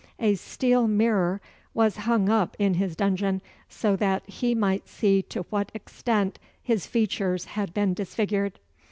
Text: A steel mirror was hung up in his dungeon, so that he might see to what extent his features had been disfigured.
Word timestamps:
A 0.19 0.33
steel 0.33 0.87
mirror 0.87 1.41
was 1.75 1.97
hung 2.07 2.27
up 2.27 2.55
in 2.57 2.73
his 2.73 2.95
dungeon, 2.95 3.39
so 3.69 3.95
that 3.97 4.27
he 4.27 4.55
might 4.55 4.87
see 4.87 5.21
to 5.21 5.41
what 5.51 5.69
extent 5.75 6.39
his 6.59 6.87
features 6.87 7.45
had 7.45 7.71
been 7.71 7.93
disfigured. 7.93 8.57